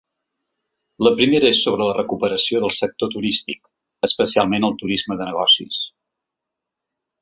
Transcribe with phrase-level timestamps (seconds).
[1.07, 3.63] La primera és sobre la recuperació del sector turístic,
[4.11, 5.89] especialment el turisme de negocis.